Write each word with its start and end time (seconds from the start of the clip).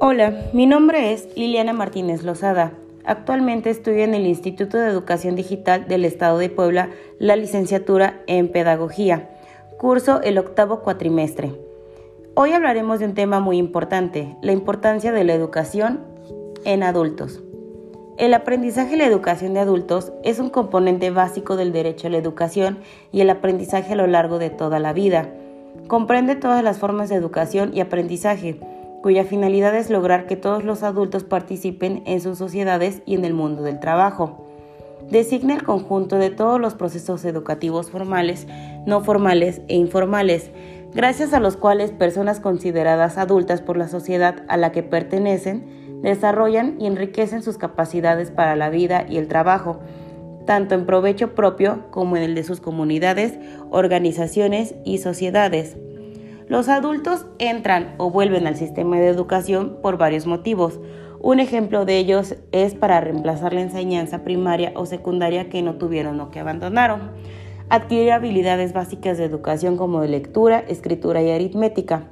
Hola, 0.00 0.32
mi 0.52 0.66
nombre 0.66 1.12
es 1.12 1.26
Liliana 1.36 1.72
Martínez 1.72 2.22
Lozada. 2.22 2.72
Actualmente 3.04 3.68
estudio 3.68 4.04
en 4.04 4.14
el 4.14 4.28
Instituto 4.28 4.78
de 4.78 4.86
Educación 4.86 5.34
Digital 5.34 5.88
del 5.88 6.04
Estado 6.04 6.38
de 6.38 6.48
Puebla 6.48 6.90
la 7.18 7.34
licenciatura 7.34 8.22
en 8.28 8.46
Pedagogía. 8.52 9.28
Curso 9.76 10.22
el 10.22 10.38
octavo 10.38 10.82
cuatrimestre. 10.82 11.52
Hoy 12.36 12.52
hablaremos 12.52 13.00
de 13.00 13.06
un 13.06 13.14
tema 13.14 13.40
muy 13.40 13.58
importante, 13.58 14.36
la 14.40 14.52
importancia 14.52 15.10
de 15.10 15.24
la 15.24 15.34
educación 15.34 16.04
en 16.64 16.84
adultos. 16.84 17.42
El 18.18 18.34
aprendizaje 18.34 18.94
y 18.94 18.98
la 18.98 19.06
educación 19.06 19.52
de 19.52 19.60
adultos 19.60 20.12
es 20.22 20.38
un 20.38 20.50
componente 20.50 21.10
básico 21.10 21.56
del 21.56 21.72
derecho 21.72 22.06
a 22.06 22.10
la 22.10 22.18
educación 22.18 22.78
y 23.10 23.22
el 23.22 23.30
aprendizaje 23.30 23.94
a 23.94 23.96
lo 23.96 24.06
largo 24.06 24.38
de 24.38 24.50
toda 24.50 24.78
la 24.78 24.92
vida. 24.92 25.28
Comprende 25.88 26.36
todas 26.36 26.62
las 26.62 26.78
formas 26.78 27.08
de 27.08 27.16
educación 27.16 27.72
y 27.74 27.80
aprendizaje 27.80 28.60
cuya 29.02 29.24
finalidad 29.24 29.74
es 29.76 29.90
lograr 29.90 30.26
que 30.26 30.36
todos 30.36 30.64
los 30.64 30.82
adultos 30.82 31.24
participen 31.24 32.02
en 32.06 32.20
sus 32.20 32.38
sociedades 32.38 33.02
y 33.06 33.14
en 33.14 33.24
el 33.24 33.34
mundo 33.34 33.62
del 33.62 33.80
trabajo. 33.80 34.44
Designa 35.10 35.54
el 35.54 35.62
conjunto 35.62 36.16
de 36.16 36.30
todos 36.30 36.60
los 36.60 36.74
procesos 36.74 37.24
educativos 37.24 37.90
formales, 37.90 38.46
no 38.86 39.02
formales 39.02 39.62
e 39.68 39.76
informales, 39.76 40.50
gracias 40.94 41.32
a 41.32 41.40
los 41.40 41.56
cuales 41.56 41.92
personas 41.92 42.40
consideradas 42.40 43.16
adultas 43.16 43.62
por 43.62 43.76
la 43.76 43.88
sociedad 43.88 44.44
a 44.48 44.56
la 44.56 44.72
que 44.72 44.82
pertenecen 44.82 45.78
desarrollan 46.02 46.76
y 46.80 46.86
enriquecen 46.86 47.42
sus 47.42 47.58
capacidades 47.58 48.30
para 48.30 48.56
la 48.56 48.70
vida 48.70 49.06
y 49.08 49.18
el 49.18 49.28
trabajo, 49.28 49.80
tanto 50.46 50.74
en 50.74 50.86
provecho 50.86 51.34
propio 51.34 51.90
como 51.90 52.16
en 52.16 52.22
el 52.22 52.34
de 52.34 52.44
sus 52.44 52.60
comunidades, 52.60 53.38
organizaciones 53.70 54.74
y 54.84 54.98
sociedades. 54.98 55.76
Los 56.48 56.70
adultos 56.70 57.26
entran 57.38 57.94
o 57.98 58.10
vuelven 58.10 58.46
al 58.46 58.56
sistema 58.56 58.96
de 58.96 59.08
educación 59.08 59.76
por 59.82 59.98
varios 59.98 60.26
motivos. 60.26 60.80
Un 61.20 61.40
ejemplo 61.40 61.84
de 61.84 61.98
ellos 61.98 62.36
es 62.52 62.74
para 62.74 63.02
reemplazar 63.02 63.52
la 63.52 63.60
enseñanza 63.60 64.24
primaria 64.24 64.72
o 64.74 64.86
secundaria 64.86 65.50
que 65.50 65.60
no 65.60 65.74
tuvieron 65.74 66.18
o 66.20 66.30
que 66.30 66.40
abandonaron. 66.40 67.10
Adquirir 67.68 68.12
habilidades 68.12 68.72
básicas 68.72 69.18
de 69.18 69.24
educación 69.24 69.76
como 69.76 70.02
lectura, 70.04 70.64
escritura 70.68 71.20
y 71.22 71.30
aritmética. 71.30 72.04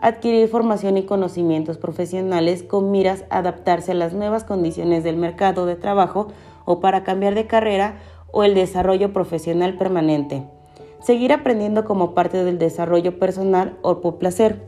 Adquirir 0.00 0.48
formación 0.48 0.96
y 0.98 1.04
conocimientos 1.04 1.78
profesionales 1.78 2.64
con 2.64 2.90
miras 2.90 3.26
a 3.30 3.38
adaptarse 3.38 3.92
a 3.92 3.94
las 3.94 4.12
nuevas 4.12 4.42
condiciones 4.42 5.04
del 5.04 5.16
mercado 5.16 5.66
de 5.66 5.76
trabajo 5.76 6.32
o 6.64 6.80
para 6.80 7.04
cambiar 7.04 7.36
de 7.36 7.46
carrera 7.46 7.98
o 8.32 8.42
el 8.42 8.56
desarrollo 8.56 9.12
profesional 9.12 9.78
permanente 9.78 10.57
seguir 11.00 11.32
aprendiendo 11.32 11.84
como 11.84 12.14
parte 12.14 12.44
del 12.44 12.58
desarrollo 12.58 13.18
personal 13.18 13.76
o 13.82 14.00
por 14.00 14.18
placer, 14.18 14.64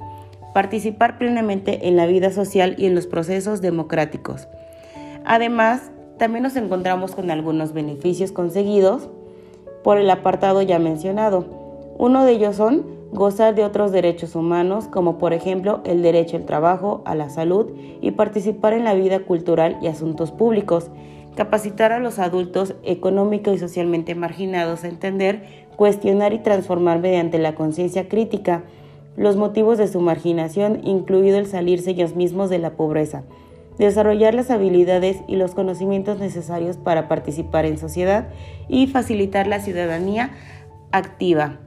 participar 0.55 1.19
plenamente 1.19 1.89
en 1.89 1.97
la 1.97 2.07
vida 2.07 2.31
social 2.31 2.75
y 2.79 2.87
en 2.87 2.95
los 2.95 3.07
procesos 3.07 3.61
democráticos. 3.61 4.49
Además, 5.25 5.91
también 6.19 6.43
nos 6.43 6.57
encontramos 6.57 7.15
con 7.15 7.31
algunos 7.31 7.73
beneficios 7.73 8.33
conseguidos 8.33 9.09
por 9.83 9.99
el 9.99 10.11
apartado 10.11 10.63
ya 10.63 10.79
mencionado. 10.79 11.47
Uno 11.99 12.25
de 12.25 12.33
ellos 12.33 12.57
son 12.57 12.85
gozar 13.13 13.55
de 13.55 13.65
otros 13.65 13.93
derechos 13.93 14.37
humanos, 14.37 14.87
como 14.87 15.19
por 15.19 15.33
ejemplo 15.33 15.81
el 15.85 16.03
derecho 16.03 16.37
al 16.37 16.47
trabajo, 16.47 17.03
a 17.05 17.15
la 17.15 17.29
salud 17.29 17.73
y 18.01 18.13
participar 18.13 18.73
en 18.73 18.85
la 18.85 18.95
vida 18.95 19.21
cultural 19.21 19.79
y 19.83 19.89
asuntos 19.89 20.31
públicos, 20.31 20.91
capacitar 21.35 21.93
a 21.93 21.99
los 21.99 22.19
adultos 22.19 22.75
económico 22.83 23.53
y 23.53 23.59
socialmente 23.59 24.15
marginados 24.15 24.85
a 24.85 24.89
entender 24.89 25.69
cuestionar 25.81 26.35
y 26.35 26.41
transformar 26.41 26.99
mediante 26.99 27.39
la 27.39 27.55
conciencia 27.55 28.07
crítica 28.07 28.65
los 29.17 29.37
motivos 29.37 29.79
de 29.79 29.89
su 29.89 30.03
marginación, 30.03 30.81
incluido 30.85 31.39
el 31.39 31.47
salirse 31.47 31.93
ellos 31.93 32.15
mismos 32.15 32.51
de 32.51 32.59
la 32.59 32.73
pobreza, 32.73 33.23
desarrollar 33.79 34.35
las 34.35 34.51
habilidades 34.51 35.17
y 35.27 35.37
los 35.37 35.55
conocimientos 35.55 36.19
necesarios 36.19 36.77
para 36.77 37.09
participar 37.09 37.65
en 37.65 37.79
sociedad 37.79 38.29
y 38.69 38.89
facilitar 38.89 39.47
la 39.47 39.61
ciudadanía 39.61 40.33
activa. 40.93 41.61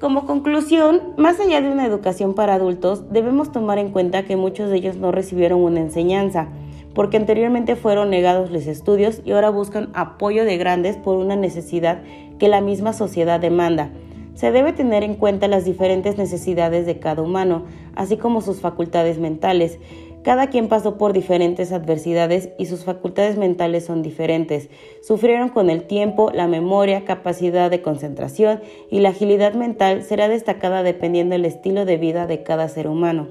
Como 0.00 0.24
conclusión, 0.24 1.12
más 1.18 1.38
allá 1.40 1.60
de 1.60 1.70
una 1.70 1.84
educación 1.84 2.32
para 2.32 2.54
adultos, 2.54 3.12
debemos 3.12 3.52
tomar 3.52 3.76
en 3.76 3.90
cuenta 3.90 4.22
que 4.22 4.36
muchos 4.36 4.70
de 4.70 4.78
ellos 4.78 4.96
no 4.96 5.12
recibieron 5.12 5.60
una 5.60 5.80
enseñanza, 5.80 6.48
porque 6.94 7.16
anteriormente 7.16 7.76
fueron 7.76 8.10
negados 8.10 8.50
los 8.50 8.66
estudios 8.66 9.22
y 9.24 9.32
ahora 9.32 9.50
buscan 9.50 9.90
apoyo 9.94 10.44
de 10.44 10.56
grandes 10.56 10.96
por 10.96 11.16
una 11.16 11.36
necesidad 11.36 12.02
que 12.38 12.48
la 12.48 12.60
misma 12.60 12.92
sociedad 12.92 13.40
demanda. 13.40 13.90
Se 14.34 14.52
debe 14.52 14.72
tener 14.72 15.02
en 15.02 15.14
cuenta 15.14 15.48
las 15.48 15.64
diferentes 15.64 16.16
necesidades 16.16 16.86
de 16.86 16.98
cada 16.98 17.22
humano, 17.22 17.64
así 17.94 18.16
como 18.16 18.40
sus 18.40 18.60
facultades 18.60 19.18
mentales. 19.18 19.78
Cada 20.22 20.48
quien 20.48 20.68
pasó 20.68 20.98
por 20.98 21.12
diferentes 21.12 21.72
adversidades 21.72 22.50
y 22.58 22.66
sus 22.66 22.84
facultades 22.84 23.38
mentales 23.38 23.84
son 23.84 24.02
diferentes. 24.02 24.68
Sufrieron 25.02 25.48
con 25.48 25.70
el 25.70 25.84
tiempo, 25.84 26.30
la 26.32 26.46
memoria, 26.46 27.04
capacidad 27.04 27.70
de 27.70 27.82
concentración 27.82 28.60
y 28.90 29.00
la 29.00 29.10
agilidad 29.10 29.54
mental 29.54 30.02
será 30.02 30.28
destacada 30.28 30.82
dependiendo 30.82 31.34
del 31.34 31.46
estilo 31.46 31.84
de 31.84 31.96
vida 31.96 32.26
de 32.26 32.42
cada 32.42 32.68
ser 32.68 32.86
humano. 32.86 33.28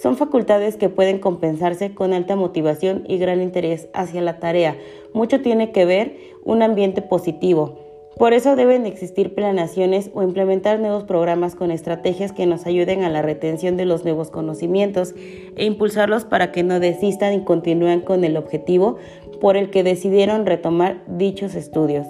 Son 0.00 0.16
facultades 0.16 0.76
que 0.76 0.88
pueden 0.88 1.18
compensarse 1.18 1.92
con 1.92 2.12
alta 2.12 2.36
motivación 2.36 3.04
y 3.08 3.18
gran 3.18 3.42
interés 3.42 3.88
hacia 3.92 4.22
la 4.22 4.38
tarea. 4.38 4.76
Mucho 5.12 5.40
tiene 5.40 5.72
que 5.72 5.84
ver 5.84 6.16
un 6.44 6.62
ambiente 6.62 7.02
positivo. 7.02 7.80
Por 8.16 8.32
eso 8.32 8.56
deben 8.56 8.86
existir 8.86 9.34
planeaciones 9.34 10.10
o 10.14 10.22
implementar 10.22 10.78
nuevos 10.78 11.04
programas 11.04 11.54
con 11.54 11.70
estrategias 11.70 12.32
que 12.32 12.46
nos 12.46 12.66
ayuden 12.66 13.02
a 13.02 13.10
la 13.10 13.22
retención 13.22 13.76
de 13.76 13.86
los 13.86 14.04
nuevos 14.04 14.30
conocimientos 14.30 15.14
e 15.56 15.64
impulsarlos 15.64 16.24
para 16.24 16.52
que 16.52 16.62
no 16.62 16.80
desistan 16.80 17.34
y 17.34 17.44
continúen 17.44 18.00
con 18.00 18.24
el 18.24 18.36
objetivo 18.36 18.96
por 19.40 19.56
el 19.56 19.70
que 19.70 19.84
decidieron 19.84 20.46
retomar 20.46 21.02
dichos 21.06 21.54
estudios. 21.54 22.06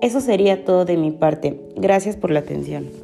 Eso 0.00 0.20
sería 0.20 0.64
todo 0.64 0.84
de 0.84 0.96
mi 0.96 1.12
parte. 1.12 1.60
Gracias 1.76 2.16
por 2.16 2.30
la 2.32 2.40
atención. 2.40 3.01